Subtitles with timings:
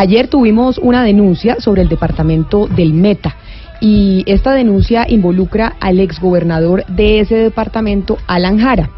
[0.00, 3.36] Ayer tuvimos una denuncia sobre el departamento del Meta
[3.82, 8.88] y esta denuncia involucra al exgobernador de ese departamento, Alan Jara.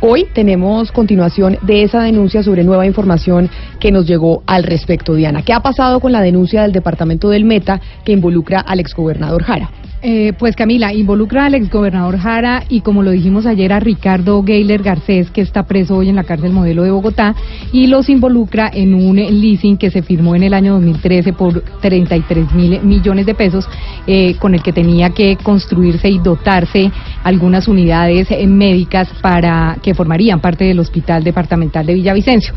[0.00, 5.42] Hoy tenemos continuación de esa denuncia sobre nueva información que nos llegó al respecto, Diana.
[5.42, 9.70] ¿Qué ha pasado con la denuncia del departamento del Meta que involucra al exgobernador Jara?
[10.06, 14.82] Eh, pues Camila, involucra al exgobernador Jara y como lo dijimos ayer a Ricardo Gayler
[14.82, 17.34] Garcés, que está preso hoy en la cárcel modelo de Bogotá,
[17.72, 22.52] y los involucra en un leasing que se firmó en el año 2013 por 33
[22.52, 23.66] mil millones de pesos,
[24.06, 26.90] eh, con el que tenía que construirse y dotarse
[27.22, 32.52] algunas unidades eh, médicas para que formarían parte del Hospital Departamental de Villavicencio.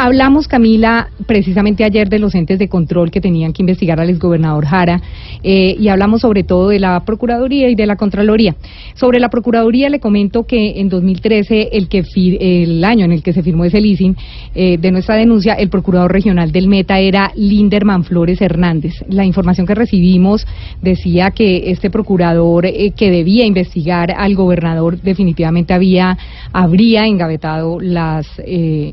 [0.00, 4.64] Hablamos, Camila, precisamente ayer de los entes de control que tenían que investigar al exgobernador
[4.64, 5.02] Jara
[5.42, 8.54] eh, y hablamos sobre todo de la Procuraduría y de la Contraloría.
[8.94, 13.32] Sobre la Procuraduría le comento que en 2013, el, que el año en el que
[13.32, 14.16] se firmó ese leasing
[14.54, 18.94] eh, de nuestra denuncia, el Procurador Regional del Meta era Linderman Flores Hernández.
[19.08, 20.46] La información que recibimos
[20.80, 26.16] decía que este procurador eh, que debía investigar al gobernador definitivamente había
[26.52, 28.28] habría engavetado las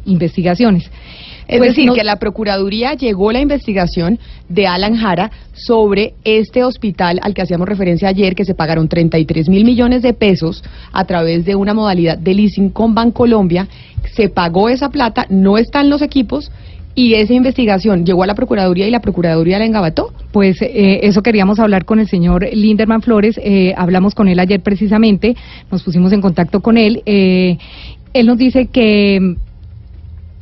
[0.06, 0.90] investigaciones.
[1.48, 6.64] Es pues decir, que a la Procuraduría llegó la investigación de Alan Jara sobre este
[6.64, 11.06] hospital al que hacíamos referencia ayer, que se pagaron 33 mil millones de pesos a
[11.06, 13.68] través de una modalidad de leasing con Bancolombia.
[14.14, 16.52] Se pagó esa plata, no están los equipos.
[16.98, 20.14] Y esa investigación llegó a la Procuraduría y la Procuraduría la engabató.
[20.32, 23.38] Pues eh, eso queríamos hablar con el señor Linderman Flores.
[23.44, 25.36] Eh, hablamos con él ayer precisamente,
[25.70, 27.04] nos pusimos en contacto con él.
[27.06, 27.58] Eh,
[28.14, 29.36] él nos dice que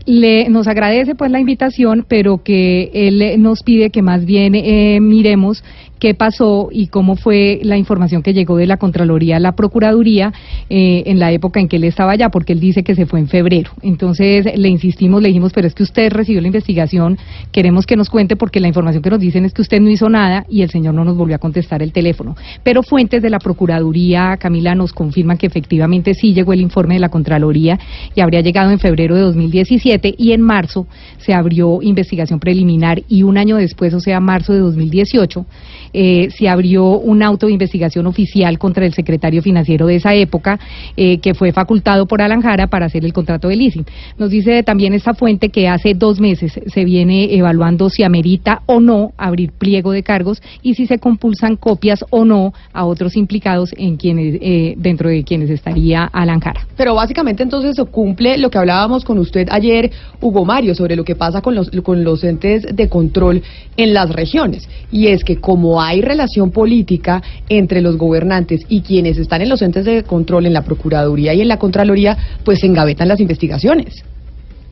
[0.06, 5.00] le, nos agradece pues la invitación, pero que él nos pide que más bien eh,
[5.02, 5.64] miremos
[6.04, 10.34] qué pasó y cómo fue la información que llegó de la Contraloría a la Procuraduría
[10.70, 13.22] eh, en la época en que él estaba allá, porque él dice que se fue
[13.22, 13.72] en febrero.
[13.82, 17.18] Entonces le insistimos, le dijimos, pero es que usted recibió la investigación,
[17.54, 20.10] queremos que nos cuente porque la información que nos dicen es que usted no hizo
[20.10, 22.36] nada y el señor no nos volvió a contestar el teléfono.
[22.64, 27.00] Pero fuentes de la Procuraduría, Camila, nos confirman que efectivamente sí llegó el informe de
[27.00, 27.80] la Contraloría
[28.14, 30.86] y habría llegado en febrero de 2017 y en marzo
[31.20, 35.46] se abrió investigación preliminar y un año después, o sea, marzo de 2018,
[35.94, 40.60] eh, se abrió un auto de investigación oficial contra el secretario financiero de esa época,
[40.98, 43.86] eh, que fue facultado por Alanjara para hacer el contrato de leasing.
[44.18, 48.80] Nos dice también esta fuente que hace dos meses se viene evaluando si amerita o
[48.80, 53.74] no abrir pliego de cargos y si se compulsan copias o no a otros implicados
[53.78, 56.68] en quienes eh, dentro de quienes estaría Alanjara.
[56.76, 61.04] Pero básicamente entonces se cumple lo que hablábamos con usted ayer, Hugo Mario, sobre lo
[61.04, 63.44] que pasa con los, con los entes de control
[63.78, 64.68] en las regiones.
[64.92, 69.62] Y es que como hay relación política entre los gobernantes y quienes están en los
[69.62, 74.04] entes de control, en la Procuraduría y en la Contraloría, pues se engavetan las investigaciones.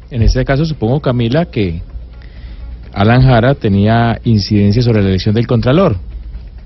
[0.10, 1.82] En este caso, supongo, Camila, que
[2.94, 5.96] Alan Jara tenía incidencia sobre la elección del Contralor.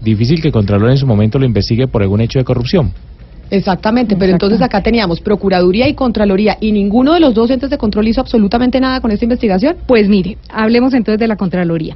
[0.02, 2.92] Difícil que el Contralor en su momento lo investigue por algún hecho de corrupción.
[3.52, 7.78] Exactamente, pero entonces acá teníamos Procuraduría y Contraloría y ninguno de los dos entes de
[7.78, 9.78] control hizo absolutamente nada con esta investigación.
[9.86, 11.96] Pues mire, hablemos entonces de la Contraloría.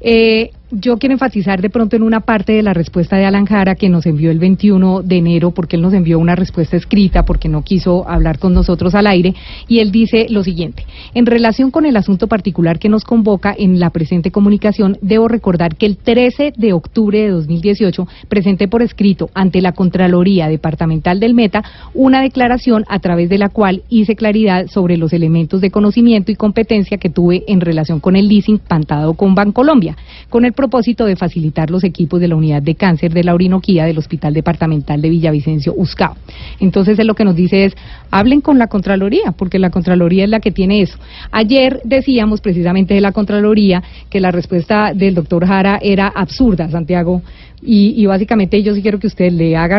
[0.00, 3.74] Eh, yo quiero enfatizar de pronto en una parte de la respuesta de Alan Jara
[3.74, 7.50] que nos envió el 21 de enero, porque él nos envió una respuesta escrita, porque
[7.50, 9.34] no quiso hablar con nosotros al aire,
[9.68, 10.86] y él dice lo siguiente.
[11.12, 15.76] En relación con el asunto particular que nos convoca en la presente comunicación, debo recordar
[15.76, 21.34] que el 13 de octubre de 2018 presenté por escrito ante la Contraloría Departamental del
[21.34, 21.62] Meta
[21.92, 26.36] una declaración a través de la cual hice claridad sobre los elementos de conocimiento y
[26.36, 29.98] competencia que tuve en relación con el leasing pantado con Bancolombia,
[30.30, 33.84] con el propósito de facilitar los equipos de la unidad de cáncer de la Orinoquía
[33.84, 36.14] del Hospital Departamental de Villavicencio Uscao.
[36.60, 37.74] Entonces, él lo que nos dice es,
[38.12, 40.98] hablen con la Contraloría, porque la Contraloría es la que tiene eso.
[41.32, 47.22] Ayer decíamos precisamente de la Contraloría que la respuesta del doctor Jara era absurda, Santiago,
[47.64, 49.78] y, básicamente yo sí quiero que usted le haga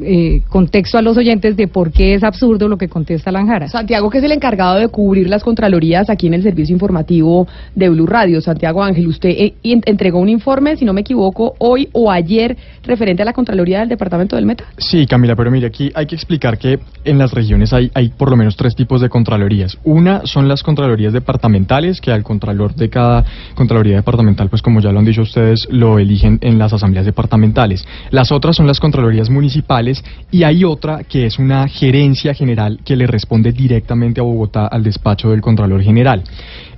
[0.00, 3.68] eh, contexto a los oyentes de por qué es absurdo lo que contesta Lanjara.
[3.68, 7.46] Santiago, que es el encargado de cubrir las contralorías aquí en el servicio informativo
[7.76, 8.40] de Blue Radio.
[8.40, 13.22] Santiago Ángel, usted eh, entregó un informe, si no me equivoco, hoy o ayer referente
[13.22, 14.64] a la Contraloría del Departamento del Meta.
[14.76, 18.30] Sí, Camila, pero mire, aquí hay que explicar que en las regiones hay, hay por
[18.30, 19.78] lo menos tres tipos de Contralorías.
[19.84, 23.24] Una son las Contralorías departamentales, que al Contralor de cada
[23.54, 27.86] Contraloría departamental, pues como ya lo han dicho ustedes, lo eligen en las asambleas departamentales.
[28.10, 32.96] Las otras son las Contralorías municipales y hay otra que es una gerencia general que
[32.96, 36.22] le responde directamente a Bogotá al despacho del Contralor General.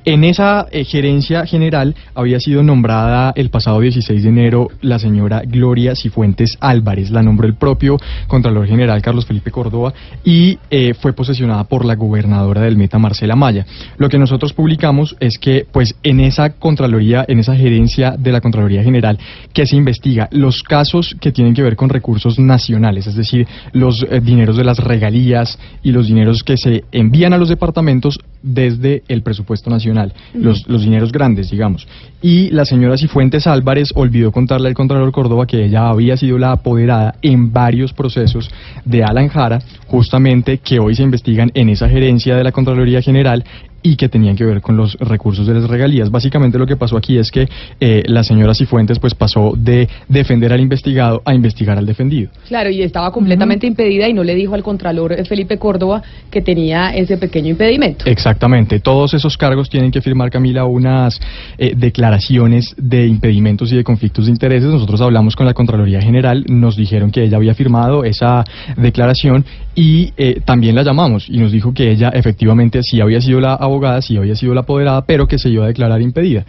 [0.07, 5.41] En esa eh, gerencia general había sido nombrada el pasado 16 de enero la señora
[5.47, 7.97] Gloria Cifuentes Álvarez, la nombró el propio
[8.27, 13.35] Contralor General Carlos Felipe Córdoba y eh, fue posesionada por la gobernadora del Meta Marcela
[13.35, 13.65] Maya.
[13.97, 18.43] Lo que nosotros publicamos es que pues en esa Contraloría, en esa gerencia de la
[18.43, 19.19] Contraloría General
[19.55, 24.03] que se investiga los casos que tienen que ver con recursos nacionales, es decir, los
[24.03, 29.03] eh, dineros de las regalías y los dineros que se envían a los departamentos desde
[29.09, 29.94] el presupuesto nacional,
[30.35, 31.87] los, los dineros grandes, digamos.
[32.23, 36.53] Y la señora Cifuentes Álvarez olvidó contarle al Contralor Córdoba que ella había sido la
[36.53, 38.51] apoderada en varios procesos
[38.85, 43.45] de Alan Jara, justamente que hoy se investigan en esa gerencia de la Contraloría General
[43.87, 46.11] y que tenían que ver con los recursos de las regalías.
[46.11, 47.47] Básicamente lo que pasó aquí es que
[47.79, 52.31] eh, la señora Cifuentes pues pasó de defender al investigado a investigar al defendido.
[52.49, 56.41] Claro, y estaba completamente impedida y no le dijo al contralor eh, Felipe Córdoba que
[56.41, 58.07] tenía ese pequeño impedimento.
[58.07, 61.21] Exactamente, todos esos cargos tienen que firmar Camila unas
[61.59, 64.71] eh, declaraciones de impedimentos y de conflictos de intereses.
[64.71, 68.45] Nosotros hablamos con la Contraloría General, nos dijeron que ella había firmado esa
[68.79, 69.45] declaración
[69.75, 70.13] y
[70.45, 74.01] también la llamamos y nos dijo que ella efectivamente sí había sido la abogada abogada
[74.03, 76.45] sí había sido la apoderada, pero que se iba a declarar impedida.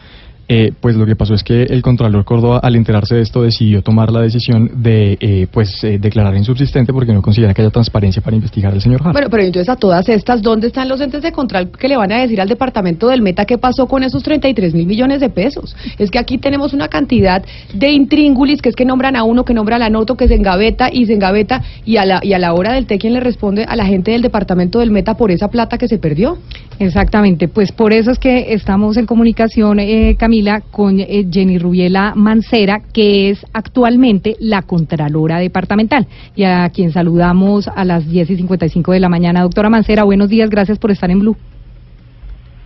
[0.47, 3.81] Eh, pues lo que pasó es que el Contralor Córdoba, al enterarse de esto, decidió
[3.81, 8.21] tomar la decisión de eh, pues eh, declarar insubsistente porque no considera que haya transparencia
[8.21, 9.13] para investigar al señor Jara.
[9.13, 12.11] Bueno, pero entonces a todas estas, ¿dónde están los entes de control que le van
[12.11, 15.75] a decir al departamento del Meta qué pasó con esos 33 mil millones de pesos?
[15.97, 17.43] Es que aquí tenemos una cantidad
[17.73, 20.35] de intríngulis que es que nombran a uno, que nombra a la noto, que se
[20.35, 23.19] engaveta y se engaveta y a la, y a la hora del té, ¿quién le
[23.19, 26.37] responde a la gente del departamento del Meta por esa plata que se perdió?
[26.77, 30.34] Exactamente, pues por eso es que estamos en comunicación, eh, Camila,
[30.71, 37.69] con eh, Jenny Rubiela Mancera, que es actualmente la Contralora Departamental, y a quien saludamos
[37.69, 39.43] a las 10 y 55 de la mañana.
[39.43, 41.37] Doctora Mancera, buenos días, gracias por estar en Blue.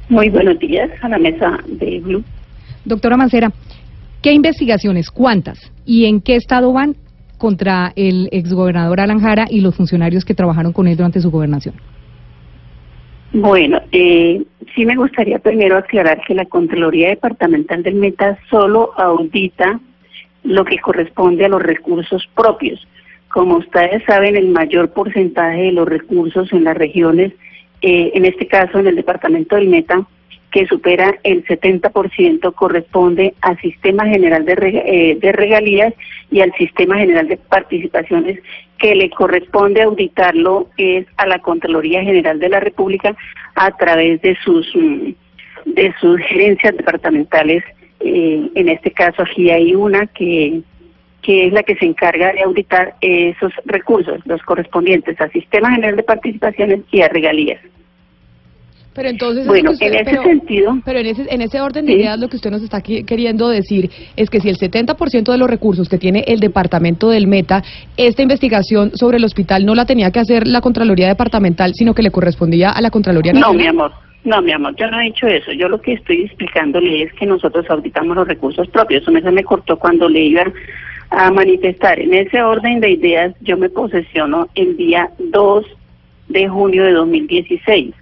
[0.10, 2.24] Muy buenos días a la mesa de Blue.
[2.86, 3.52] Doctora Mancera,
[4.24, 6.96] ¿qué investigaciones, cuántas y en qué estado van
[7.38, 11.76] contra el exgobernador Alan Jara y los funcionarios que trabajaron con él durante su gobernación?
[13.32, 14.44] Bueno, eh,
[14.74, 19.80] sí me gustaría primero aclarar que la Contraloría Departamental del Meta solo audita
[20.44, 22.88] lo que corresponde a los recursos propios.
[23.28, 27.34] Como ustedes saben, el mayor porcentaje de los recursos en las regiones,
[27.82, 30.08] eh, en este caso en el Departamento del Meta,
[30.52, 35.94] que supera el 70% corresponde al Sistema General de, eh, de Regalías
[36.32, 38.40] y al Sistema General de Participaciones
[38.78, 43.16] que le corresponde auditarlo es a la Contraloría General de la República
[43.56, 45.12] a través de sus mm,
[45.66, 47.64] de sus gerencias departamentales.
[48.00, 50.62] Eh, en este caso aquí hay una que
[51.22, 55.98] que es la que se encarga de auditar esos recursos, los correspondientes al Sistema General
[55.98, 57.60] de Participaciones y a regalías.
[58.94, 60.80] Pero entonces, bueno, en ese sentido.
[60.84, 63.90] Pero en ese, en ese orden de ideas, lo que usted nos está queriendo decir
[64.16, 67.64] es que si el 70% de los recursos que tiene el departamento del Meta,
[67.98, 72.02] esta investigación sobre el hospital no la tenía que hacer la Contraloría Departamental, sino que
[72.02, 73.58] le correspondía a la Contraloría Nacional.
[73.58, 73.92] No, mi amor.
[74.26, 75.54] No, mi amor, yo no he dicho eso.
[75.54, 79.04] Yo lo que estoy explicándole es que nosotros auditamos los recursos propios.
[79.04, 80.44] Eso me, me cortó cuando le iba
[81.12, 82.00] a manifestar.
[82.00, 85.66] En ese orden de ideas, yo me posesiono el día 2
[86.28, 87.96] de junio de 2016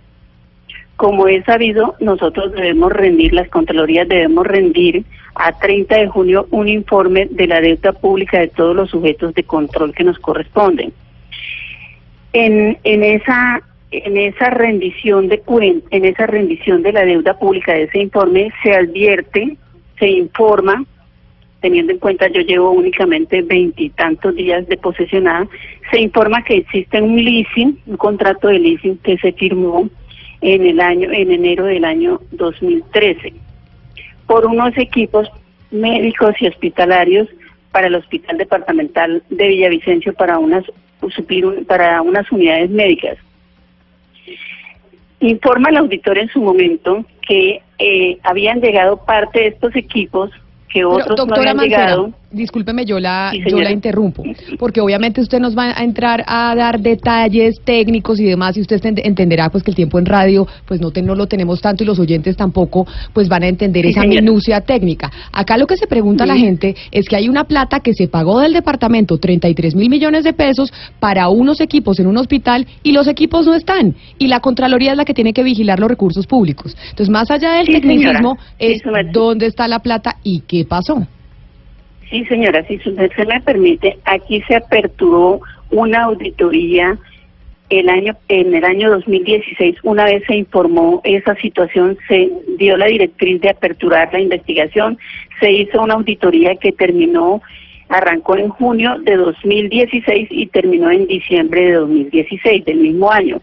[0.97, 5.05] como es sabido, nosotros debemos rendir, las Contralorías debemos rendir
[5.35, 9.43] a 30 de junio un informe de la deuda pública de todos los sujetos de
[9.43, 10.91] control que nos corresponden.
[12.33, 15.41] En, en esa en esa rendición de
[15.91, 19.55] en esa rendición de la deuda pública de ese informe se advierte,
[19.97, 20.83] se informa,
[21.61, 25.47] teniendo en cuenta yo llevo únicamente veintitantos días de posesionada,
[25.91, 29.89] se informa que existe un leasing, un contrato de leasing que se firmó
[30.41, 33.33] en el año en enero del año 2013
[34.27, 35.29] por unos equipos
[35.71, 37.27] médicos y hospitalarios
[37.71, 40.63] para el Hospital Departamental de Villavicencio para unas
[41.15, 43.17] suplir para unas unidades médicas.
[45.19, 50.31] Informa el auditor en su momento que eh, habían llegado parte de estos equipos
[50.69, 54.23] que otros no habían llegado discúlpeme, yo la, yo la interrumpo,
[54.59, 58.83] porque obviamente usted nos va a entrar a dar detalles técnicos y demás, y usted
[58.85, 61.99] entenderá pues que el tiempo en radio pues no, no lo tenemos tanto y los
[61.99, 65.11] oyentes tampoco pues van a entender esa minucia técnica.
[65.31, 68.39] Acá lo que se pregunta la gente es que hay una plata que se pagó
[68.39, 73.07] del departamento, 33 mil millones de pesos, para unos equipos en un hospital y los
[73.07, 76.75] equipos no están, y la Contraloría es la que tiene que vigilar los recursos públicos.
[76.89, 78.81] Entonces, más allá del tecnicismo, es
[79.11, 81.07] dónde está la plata y qué pasó.
[82.09, 86.97] Sí, señora, si usted se me permite, aquí se aperturó una auditoría
[87.69, 92.85] el año en el año 2016 una vez se informó esa situación se dio la
[92.85, 94.97] directriz de aperturar la investigación.
[95.41, 97.41] Se hizo una auditoría que terminó
[97.89, 103.41] arrancó en junio de 2016 y terminó en diciembre de 2016 del mismo año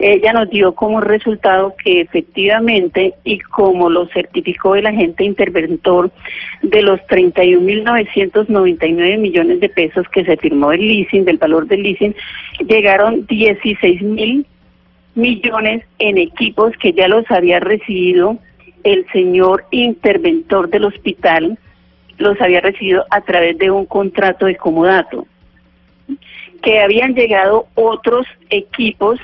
[0.00, 6.10] ella nos dio como resultado que efectivamente, y como lo certificó el agente interventor,
[6.62, 12.14] de los 31.999 millones de pesos que se firmó el leasing, del valor del leasing,
[12.66, 14.46] llegaron 16.000
[15.14, 18.38] millones en equipos que ya los había recibido
[18.84, 21.58] el señor interventor del hospital,
[22.16, 25.26] los había recibido a través de un contrato de comodato,
[26.62, 29.20] que habían llegado otros equipos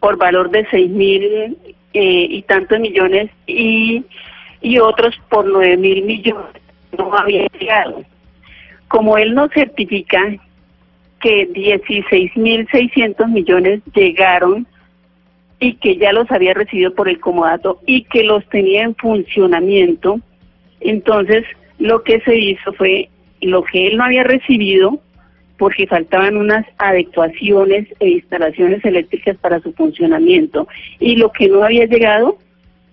[0.00, 1.56] por valor de seis mil
[1.92, 4.04] eh, y tantos millones y,
[4.60, 6.60] y otros por nueve mil millones
[6.96, 8.02] no había llegado.
[8.88, 10.20] Como él nos certifica
[11.20, 14.66] que 16 mil 600 millones llegaron
[15.60, 20.18] y que ya los había recibido por el comodato y que los tenía en funcionamiento,
[20.80, 21.44] entonces
[21.78, 23.10] lo que se hizo fue
[23.42, 25.00] lo que él no había recibido,
[25.60, 30.66] porque faltaban unas adecuaciones e instalaciones eléctricas para su funcionamiento
[30.98, 32.38] y lo que no había llegado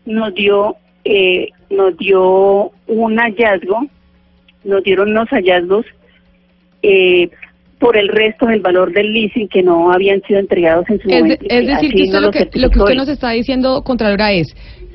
[0.06, 3.88] nos dio eh, nos dio un hallazgo
[4.66, 5.86] nos dieron unos hallazgos
[6.84, 7.30] eh,
[7.80, 11.46] por el resto del valor del leasing que no habían sido entregados en su momento.
[11.48, 14.54] es decir, que lo, que, lo que usted nos está diciendo, Contralora, es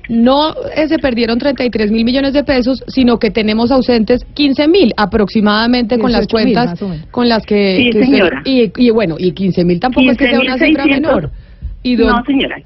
[0.09, 4.92] no eh, se perdieron 33 mil millones de pesos, sino que tenemos ausentes 15 mil
[4.97, 7.90] aproximadamente con las cuentas con las que...
[7.92, 8.42] Sí, señora.
[8.44, 11.30] y, bueno, y 15 mil tampoco es que sea una cifra menor.
[11.82, 12.62] ¿Y no, señora,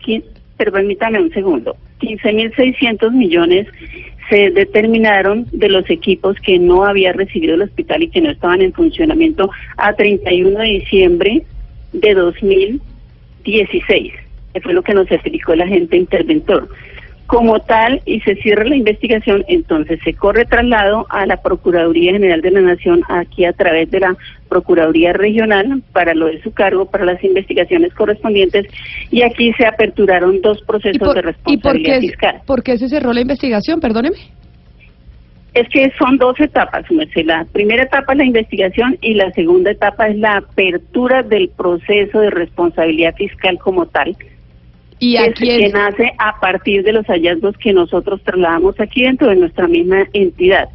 [0.57, 1.77] pero permítame un segundo.
[1.99, 3.67] 15 mil 600 millones
[4.29, 8.61] se determinaron de los equipos que no había recibido el hospital y que no estaban
[8.61, 11.43] en funcionamiento a 31 de diciembre
[11.93, 14.13] de 2016.
[14.53, 16.69] Que fue lo que nos explicó el agente interventor
[17.27, 22.41] como tal y se cierra la investigación, entonces se corre traslado a la Procuraduría General
[22.41, 24.17] de la Nación aquí a través de la
[24.49, 28.67] Procuraduría Regional para lo de su cargo, para las investigaciones correspondientes
[29.11, 32.43] y aquí se aperturaron dos procesos de responsabilidad fiscal.
[32.47, 33.81] ¿Por qué se cerró la investigación?
[33.81, 34.17] Perdóneme.
[35.55, 36.85] Es que son dos etapas,
[37.25, 42.21] La primera etapa es la investigación y la segunda etapa es la apertura del proceso
[42.21, 44.15] de responsabilidad fiscal como tal
[44.99, 49.29] y aquí es, que nace a partir de los hallazgos que nosotros trasladamos aquí dentro
[49.29, 50.69] de nuestra misma entidad.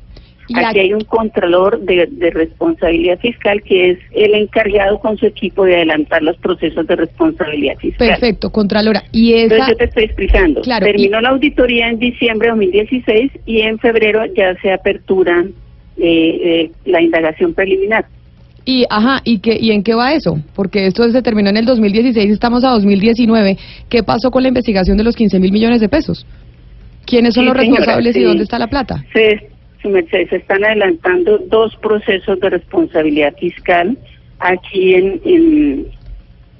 [0.54, 5.75] Aquí, hay un contralor de, responsabilidad fiscal que es el encargado con su equipo de
[5.75, 8.10] adelantar los procesos de responsabilidad fiscal.
[8.10, 9.04] Perfecto, Contralora.
[9.12, 9.44] Y esa...
[9.44, 10.62] Entonces yo te estoy explicando.
[10.62, 15.46] Terminó la auditoría en diciembre de 2016 y en febrero ya se apertura
[15.98, 18.06] eh, eh, la indagación preliminar.
[18.65, 20.39] Y, ajá, ¿y, qué, ¿y en qué va eso?
[20.56, 23.58] Porque esto se terminó en el 2016, estamos a 2019.
[23.89, 26.25] ¿Qué pasó con la investigación de los 15 mil millones de pesos?
[27.06, 29.03] ¿Quiénes son los responsables y dónde está la plata?
[29.13, 29.50] Se,
[29.82, 33.98] se están adelantando dos procesos de responsabilidad fiscal
[34.39, 35.88] aquí en, en,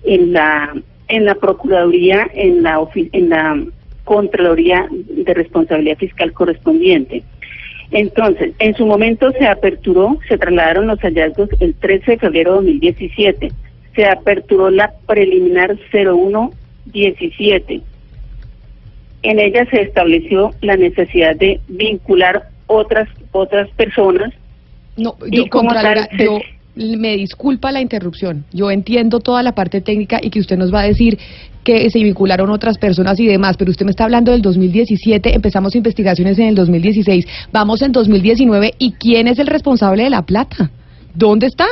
[0.04, 0.74] en la
[1.12, 3.62] en la Procuraduría, en la, en la
[4.06, 7.24] Contraloría de Responsabilidad Fiscal correspondiente.
[7.92, 12.58] Entonces, en su momento se aperturó, se trasladaron los hallazgos el 13 de febrero de
[12.58, 13.52] 2017.
[13.96, 17.82] Se aperturó la preliminar 0117.
[19.24, 24.34] En ella se estableció la necesidad de vincular otras otras personas.
[24.96, 26.40] No, yo, y como tal, yo
[26.76, 28.46] me disculpa la interrupción.
[28.54, 31.18] Yo entiendo toda la parte técnica y que usted nos va a decir
[31.64, 35.76] que se vincularon otras personas y demás, pero usted me está hablando del 2017, empezamos
[35.76, 40.72] investigaciones en el 2016, vamos en 2019 y ¿quién es el responsable de la plata?
[41.14, 41.68] ¿Dónde está?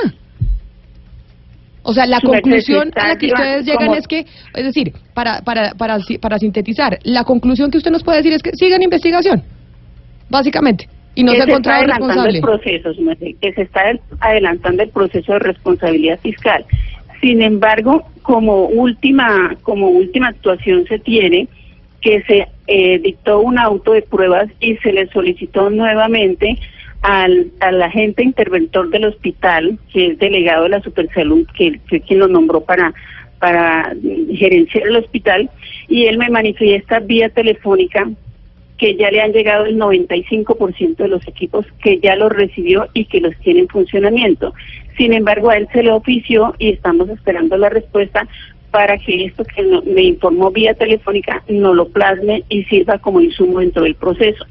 [1.82, 5.72] O sea, la conclusión a la que ustedes llegan es que, es decir, para, para,
[5.72, 9.42] para, para sintetizar, la conclusión que usted nos puede decir es que sigan investigación,
[10.30, 10.88] básicamente.
[11.20, 12.40] Y no se, ha encontrado responsable.
[13.20, 16.66] El que se está adelantando el proceso de responsabilidad fiscal.
[17.20, 21.50] Sin embargo, como última, como última actuación se tiene
[22.00, 26.58] que se eh, dictó un auto de pruebas y se le solicitó nuevamente
[27.02, 32.20] al, al agente interventor del hospital, que es delegado de la Supersalud, que fue quien
[32.20, 32.94] lo nombró para,
[33.40, 33.94] para
[34.34, 35.50] gerenciar el hospital,
[35.90, 38.08] y él me manifiesta vía telefónica
[38.80, 43.06] que ya le han llegado el 95% de los equipos que ya los recibió y
[43.06, 44.54] que los tiene en funcionamiento.
[44.98, 48.28] Sin embargo, a él se le ofició y estamos esperando la respuesta
[48.72, 53.60] para que esto que me informó vía telefónica no lo plasme y sirva como insumo
[53.60, 54.46] dentro del proceso.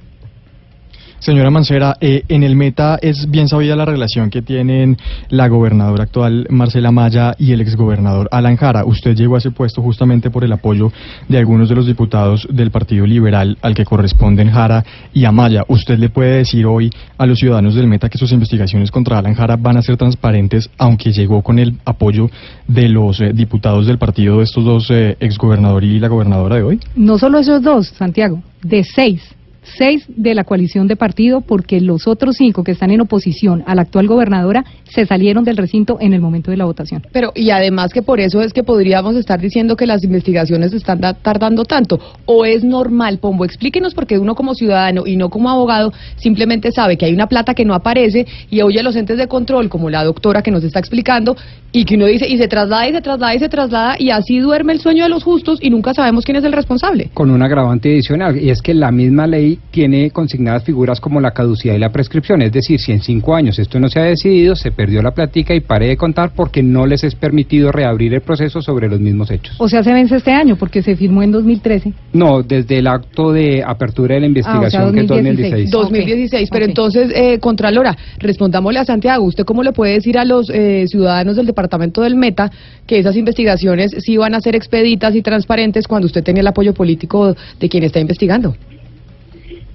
[1.20, 4.96] Señora Mancera, eh, en el Meta es bien sabida la relación que tienen
[5.30, 8.84] la gobernadora actual Marcela Maya y el exgobernador Alan Jara.
[8.84, 10.92] Usted llegó a ese puesto justamente por el apoyo
[11.28, 15.64] de algunos de los diputados del Partido Liberal al que corresponden Jara y Amaya.
[15.66, 19.34] ¿Usted le puede decir hoy a los ciudadanos del Meta que sus investigaciones contra Alan
[19.34, 22.30] Jara van a ser transparentes, aunque llegó con el apoyo
[22.68, 26.62] de los eh, diputados del partido de estos dos, eh, exgobernador y la gobernadora de
[26.62, 26.80] hoy?
[26.94, 29.34] No solo esos dos, Santiago, de seis
[29.76, 33.74] seis de la coalición de partido porque los otros cinco que están en oposición a
[33.74, 37.06] la actual gobernadora se salieron del recinto en el momento de la votación.
[37.12, 41.00] Pero, y además que por eso es que podríamos estar diciendo que las investigaciones están
[41.22, 41.98] tardando tanto.
[42.24, 43.44] ¿O es normal, Pombo?
[43.44, 47.54] Explíquenos porque uno como ciudadano y no como abogado simplemente sabe que hay una plata
[47.54, 50.64] que no aparece y oye a los entes de control, como la doctora que nos
[50.64, 51.36] está explicando,
[51.72, 54.38] y que uno dice, y se traslada y se traslada y se traslada, y así
[54.38, 57.10] duerme el sueño de los justos y nunca sabemos quién es el responsable.
[57.14, 61.32] Con un agravante adicional, y es que la misma ley tiene consignadas figuras como la
[61.32, 64.56] caducidad y la prescripción, es decir, si en cinco años esto no se ha decidido,
[64.56, 68.20] se perdió la platica y pare de contar porque no les es permitido reabrir el
[68.20, 69.56] proceso sobre los mismos hechos.
[69.58, 71.92] O sea, se vence este año porque se firmó en 2013.
[72.12, 75.70] No, desde el acto de apertura de la investigación ah, que es 2016.
[75.70, 80.50] 2016, pero entonces, eh, Contralora, respondámosle a Santiago, ¿usted cómo le puede decir a los
[80.50, 82.50] eh, ciudadanos del departamento del Meta
[82.86, 86.74] que esas investigaciones sí van a ser expeditas y transparentes cuando usted tenga el apoyo
[86.74, 88.54] político de quien está investigando?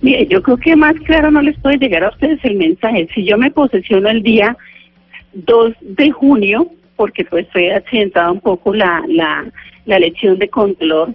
[0.04, 3.08] Mire, yo creo que más claro no les puede llegar a ustedes el mensaje.
[3.16, 4.58] Si yo me posesiono el día
[5.32, 6.68] 2 de junio,
[6.98, 9.46] porque pues fue accidentada un poco la, la,
[9.86, 11.14] la elección de Contralor,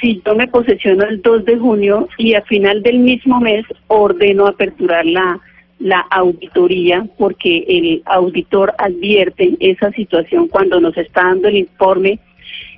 [0.00, 4.46] si yo me posesiono el 2 de junio y a final del mismo mes ordeno
[4.46, 5.40] aperturar la,
[5.80, 12.20] la auditoría, porque el auditor advierte esa situación cuando nos está dando el informe,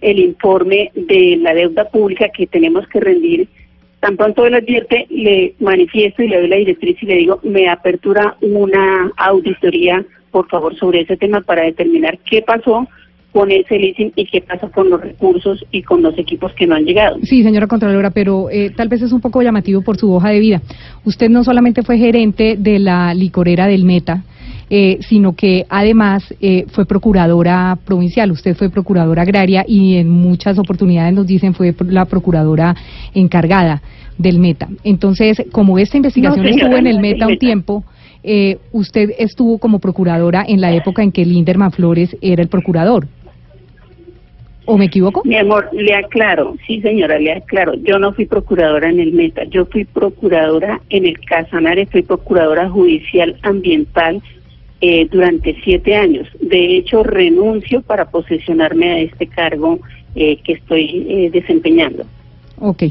[0.00, 3.46] el informe de la deuda pública que tenemos que rendir
[4.04, 7.70] Tan pronto él advierte, le manifiesto y le doy la directriz y le digo, me
[7.70, 12.86] apertura una auditoría, por favor, sobre ese tema para determinar qué pasó
[13.32, 16.74] con ese leasing y qué pasa con los recursos y con los equipos que no
[16.74, 17.16] han llegado.
[17.22, 20.40] Sí, señora Contralora, pero eh, tal vez es un poco llamativo por su hoja de
[20.40, 20.60] vida.
[21.06, 24.22] Usted no solamente fue gerente de la licorera del Meta,
[24.70, 30.58] eh, sino que además eh, fue procuradora provincial, usted fue procuradora agraria y en muchas
[30.58, 32.74] oportunidades nos dicen fue la procuradora
[33.14, 33.82] encargada
[34.18, 34.68] del Meta.
[34.82, 37.84] Entonces, como esta investigación estuvo en el Meta un tiempo,
[38.22, 43.06] eh, usted estuvo como procuradora en la época en que Linderman Flores era el procurador.
[44.66, 45.20] ¿O me equivoco?
[45.26, 49.44] Mi amor, le aclaro, sí señora, le aclaro, yo no fui procuradora en el Meta,
[49.44, 54.22] yo fui procuradora en el Casanare, fui procuradora judicial ambiental
[54.80, 56.28] eh, durante siete años.
[56.40, 59.78] De hecho, renuncio para posesionarme a este cargo
[60.14, 62.04] eh, que estoy eh, desempeñando.
[62.58, 62.84] Ok,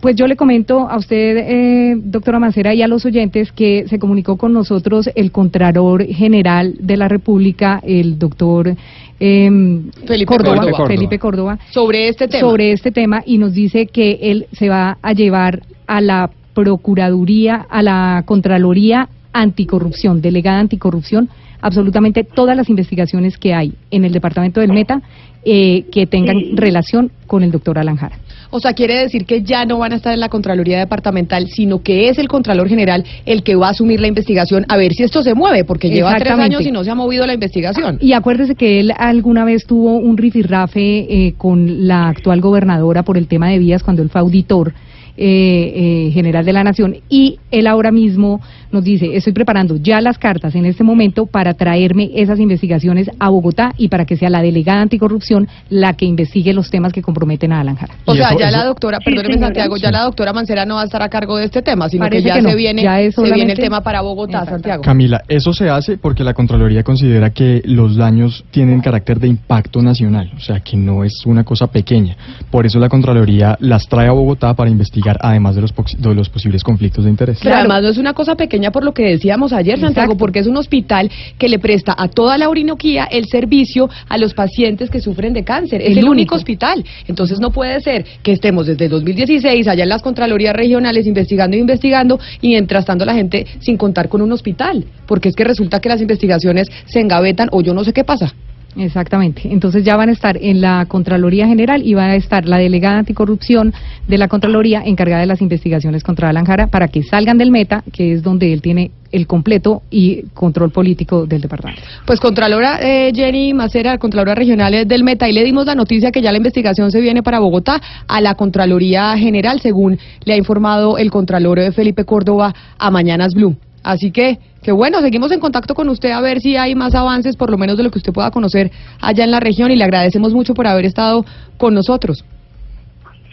[0.00, 4.36] pues yo le comento a usted, doctora Mancera, y a los oyentes que se comunicó
[4.36, 8.74] con nosotros el Contralor General de la República, el doctor
[9.20, 12.40] em, Felipe, Córdoba, Felipe Córdoba, sobre este tema.
[12.40, 17.66] Sobre este tema y nos dice que él se va a llevar a la Procuraduría,
[17.70, 21.28] a la Contraloría anticorrupción, delegada anticorrupción,
[21.60, 25.02] absolutamente todas las investigaciones que hay en el departamento del Meta
[25.44, 28.18] eh, que tengan relación con el doctor Alanjara.
[28.50, 31.82] O sea, quiere decir que ya no van a estar en la Contraloría Departamental, sino
[31.82, 35.02] que es el Contralor General el que va a asumir la investigación a ver si
[35.02, 37.98] esto se mueve, porque lleva tres años y no se ha movido la investigación.
[38.00, 43.18] Y acuérdese que él alguna vez tuvo un rifirrafe eh, con la actual gobernadora por
[43.18, 44.72] el tema de vías cuando él fue auditor
[45.20, 45.72] eh,
[46.06, 50.18] eh, general de la Nación y él ahora mismo nos dice, estoy preparando ya las
[50.18, 54.42] cartas en este momento para traerme esas investigaciones a Bogotá y para que sea la
[54.42, 58.64] delegada anticorrupción la que investigue los temas que comprometen a Alan O sea, ya la
[58.64, 61.62] doctora, perdóneme Santiago, ya la doctora Mancera no va a estar a cargo de este
[61.62, 64.82] tema, sino que ya, se, viene, se viene el tema para Bogotá, Santiago.
[64.82, 69.82] Camila, eso se hace porque la Contraloría considera que los daños tienen carácter de impacto
[69.82, 72.16] nacional, o sea, que no es una cosa pequeña.
[72.50, 76.28] Por eso la Contraloría las trae a Bogotá para investigar además de los, de los
[76.28, 77.38] posibles conflictos de interés.
[77.42, 80.46] Pero además no es una cosa pequeña por lo que decíamos ayer, Santiago, porque es
[80.46, 85.00] un hospital que le presta a toda la Orinoquía el servicio a los pacientes que
[85.00, 85.80] sufren de cáncer.
[85.82, 86.34] Es el, único.
[86.34, 86.84] hospital.
[87.06, 91.60] Entonces no puede ser que estemos desde 2016 allá en las Contralorías regionales investigando e
[91.60, 94.84] investigando y mientras tanto la gente sin contar con un hospital.
[95.06, 98.34] Porque es que resulta que las investigaciones se engavetan o yo no sé qué pasa.
[98.76, 99.42] Exactamente.
[99.44, 102.98] Entonces ya van a estar en la Contraloría General y va a estar la delegada
[102.98, 103.72] anticorrupción
[104.06, 107.82] de la Contraloría encargada de las investigaciones contra Alan Jara para que salgan del meta,
[107.92, 111.82] que es donde él tiene el completo y control político del departamento.
[112.06, 116.20] Pues Contralora eh, Jenny Macera, Contralora Regional del Meta, y le dimos la noticia que
[116.20, 120.98] ya la investigación se viene para Bogotá a la Contraloría General, según le ha informado
[120.98, 123.56] el Contralor eh, Felipe Córdoba a Mañanas Blue.
[123.88, 127.38] Así que, que bueno, seguimos en contacto con usted a ver si hay más avances,
[127.38, 128.70] por lo menos de lo que usted pueda conocer
[129.00, 131.24] allá en la región, y le agradecemos mucho por haber estado
[131.56, 132.22] con nosotros.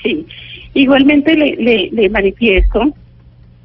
[0.01, 0.25] Sí,
[0.73, 2.93] igualmente le, le, le manifiesto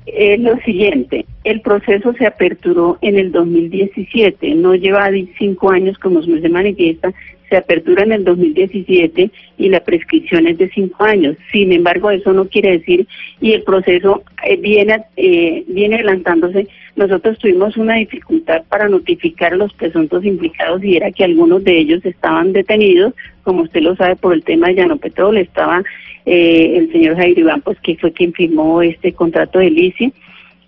[0.06, 6.22] eh, lo siguiente, el proceso se aperturó en el 2017, no lleva cinco años como
[6.24, 7.12] se manifiesta,
[7.50, 11.36] se apertura en el 2017 y la prescripción es de cinco años.
[11.52, 13.06] Sin embargo, eso no quiere decir,
[13.40, 19.56] y el proceso eh, viene, eh, viene adelantándose, nosotros tuvimos una dificultad para notificar a
[19.56, 24.16] los presuntos implicados y era que algunos de ellos estaban detenidos, como usted lo sabe
[24.16, 25.82] por el tema de Llano Petrol, estaba
[26.26, 30.12] eh, el señor Jair Iván, pues que fue quien firmó este contrato de LICI.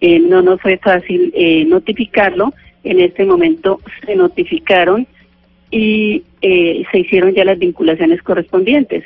[0.00, 2.52] Eh, no nos fue fácil eh, notificarlo.
[2.84, 5.06] En este momento se notificaron
[5.72, 9.04] y se hicieron ya las vinculaciones correspondientes.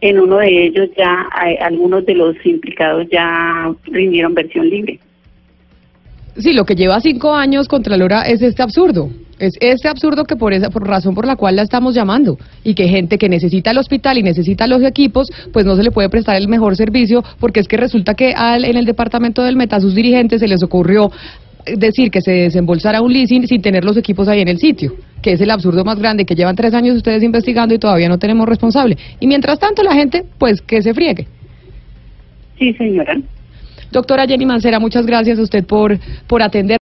[0.00, 1.28] En uno de ellos ya
[1.60, 4.98] algunos de los implicados ya rindieron versión libre.
[6.36, 9.10] Sí, lo que lleva cinco años Contralora es este absurdo.
[9.38, 12.74] Es este absurdo que por esa por razón por la cual la estamos llamando y
[12.74, 16.08] que gente que necesita el hospital y necesita los equipos, pues no se le puede
[16.08, 19.76] prestar el mejor servicio porque es que resulta que al, en el departamento del Meta
[19.76, 21.10] a sus dirigentes se les ocurrió
[21.66, 25.32] decir que se desembolsara un leasing sin tener los equipos ahí en el sitio, que
[25.32, 28.48] es el absurdo más grande, que llevan tres años ustedes investigando y todavía no tenemos
[28.48, 28.96] responsable.
[29.20, 31.26] Y mientras tanto la gente, pues que se friegue.
[32.58, 33.16] Sí, señora.
[33.90, 36.78] Doctora Jenny Mancera, muchas gracias a usted por, por atender.